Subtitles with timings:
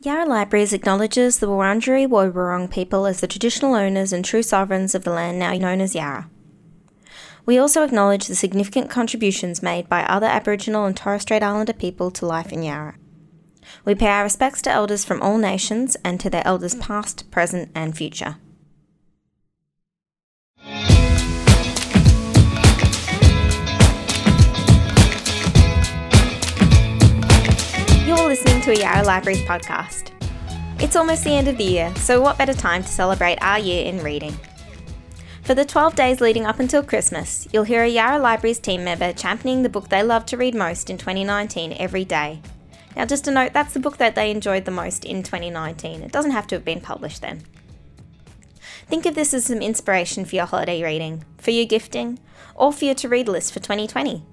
[0.00, 5.04] Yarra Libraries acknowledges the Wurundjeri Woiwurrung people as the traditional owners and true sovereigns of
[5.04, 6.28] the land now known as Yarra.
[7.44, 12.10] We also acknowledge the significant contributions made by other Aboriginal and Torres Strait Islander people
[12.12, 12.96] to life in Yarra.
[13.84, 17.70] We pay our respects to elders from all nations and to their elders past, present,
[17.74, 18.36] and future.
[28.62, 30.12] To a Yarra Libraries podcast.
[30.80, 33.84] It's almost the end of the year, so what better time to celebrate our year
[33.84, 34.38] in reading?
[35.42, 39.12] For the 12 days leading up until Christmas, you'll hear a Yarra Libraries team member
[39.14, 42.40] championing the book they love to read most in 2019 every day.
[42.94, 46.00] Now, just a note, that's the book that they enjoyed the most in 2019.
[46.00, 47.42] It doesn't have to have been published then.
[48.86, 52.20] Think of this as some inspiration for your holiday reading, for your gifting,
[52.54, 54.24] or for your to read list for 2020.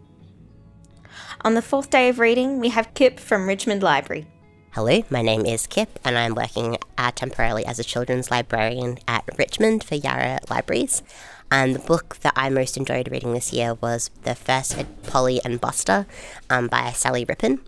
[1.46, 4.28] On the fourth day of reading, we have Kip from Richmond Library.
[4.72, 9.24] Hello, my name is Kip, and I'm working uh, temporarily as a children's librarian at
[9.38, 11.02] Richmond for Yarra Libraries.
[11.50, 15.62] And the book that I most enjoyed reading this year was the first Polly and
[15.62, 16.08] Buster
[16.50, 17.62] um, by Sally Rippin.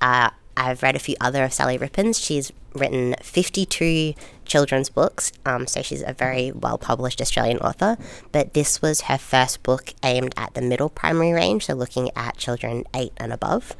[0.00, 2.24] Uh, I've read a few other of Sally Rippins.
[2.24, 4.14] She's written 52
[4.44, 7.96] children's books, um, so she's a very well published Australian author.
[8.32, 12.36] But this was her first book aimed at the middle primary range, so looking at
[12.36, 13.74] children eight and above.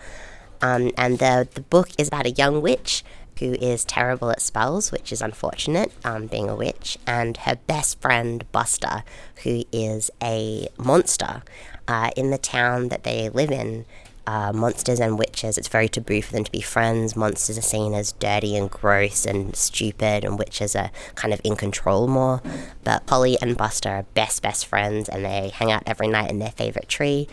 [0.61, 3.05] Um, and the, the book is about a young witch
[3.39, 8.01] who is terrible at spells, which is unfortunate, um, being a witch, and her best
[8.01, 9.03] friend Buster,
[9.43, 11.43] who is a monster
[11.89, 13.85] uh, in the town that they live in
[14.27, 17.17] uh, monsters and witches, it's very taboo for them to be friends.
[17.17, 21.57] Monsters are seen as dirty and gross and stupid, and witches are kind of in
[21.57, 22.41] control more.
[22.85, 26.39] But Polly and Buster are best, best friends, and they hang out every night in
[26.39, 27.29] their favorite tree.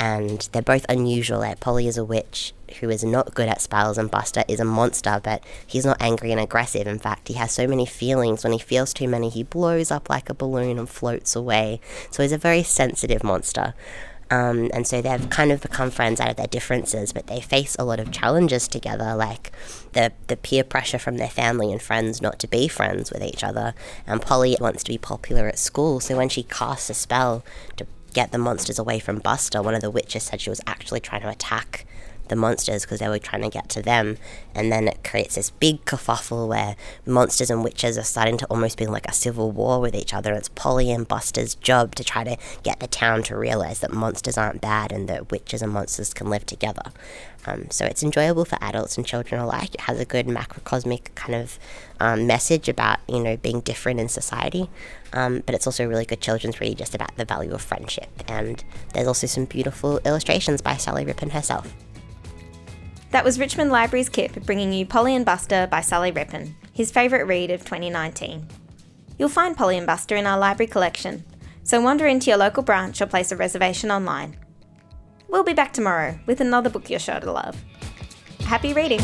[0.00, 1.38] And they're both unusual.
[1.38, 4.64] Like Polly is a witch who is not good at spells, and Buster is a
[4.64, 6.88] monster, but he's not angry and aggressive.
[6.88, 8.42] In fact, he has so many feelings.
[8.42, 11.80] When he feels too many, he blows up like a balloon and floats away.
[12.10, 13.74] So he's a very sensitive monster.
[14.34, 17.76] Um, and so they've kind of become friends out of their differences, but they face
[17.78, 19.52] a lot of challenges together, like
[19.92, 23.44] the, the peer pressure from their family and friends not to be friends with each
[23.44, 23.74] other.
[24.08, 27.44] And Polly wants to be popular at school, so when she casts a spell
[27.76, 31.00] to get the monsters away from Buster, one of the witches said she was actually
[31.00, 31.86] trying to attack
[32.28, 34.16] the monsters because they were trying to get to them.
[34.54, 36.76] And then it creates this big kerfuffle where
[37.06, 40.34] monsters and witches are starting to almost be like a civil war with each other.
[40.34, 44.38] It's Polly and Buster's job to try to get the town to realize that monsters
[44.38, 46.82] aren't bad and that witches and monsters can live together.
[47.46, 49.74] Um, so it's enjoyable for adults and children alike.
[49.74, 51.58] It has a good macrocosmic kind of
[52.00, 54.68] um, message about you know being different in society,
[55.12, 58.08] um, but it's also a really good children's read just about the value of friendship.
[58.28, 58.64] And
[58.94, 61.72] there's also some beautiful illustrations by Sally Rippin herself.
[63.14, 67.28] That was Richmond Library's Kip bringing you Polly and Buster by Sally Rippin, his favourite
[67.28, 68.44] read of 2019.
[69.16, 71.24] You'll find Polly and Buster in our library collection,
[71.62, 74.36] so wander into your local branch or place a reservation online.
[75.28, 77.62] We'll be back tomorrow with another book you're sure to love.
[78.40, 79.00] Happy reading!